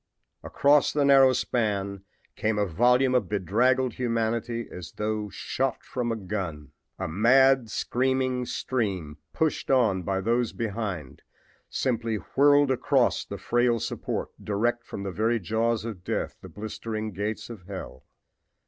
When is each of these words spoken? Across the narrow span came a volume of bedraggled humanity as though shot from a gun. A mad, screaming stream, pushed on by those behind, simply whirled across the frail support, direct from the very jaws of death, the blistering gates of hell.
Across 0.41 0.93
the 0.93 1.05
narrow 1.05 1.31
span 1.31 2.05
came 2.35 2.57
a 2.57 2.65
volume 2.65 3.13
of 3.13 3.29
bedraggled 3.29 3.93
humanity 3.93 4.67
as 4.71 4.93
though 4.93 5.29
shot 5.29 5.83
from 5.83 6.11
a 6.11 6.15
gun. 6.15 6.71
A 6.97 7.07
mad, 7.07 7.69
screaming 7.69 8.47
stream, 8.47 9.19
pushed 9.31 9.69
on 9.69 10.01
by 10.01 10.19
those 10.19 10.53
behind, 10.53 11.21
simply 11.69 12.15
whirled 12.15 12.71
across 12.71 13.23
the 13.23 13.37
frail 13.37 13.79
support, 13.79 14.31
direct 14.43 14.83
from 14.83 15.03
the 15.03 15.11
very 15.11 15.39
jaws 15.39 15.85
of 15.85 16.03
death, 16.03 16.35
the 16.41 16.49
blistering 16.49 17.11
gates 17.11 17.51
of 17.51 17.67
hell. 17.67 18.03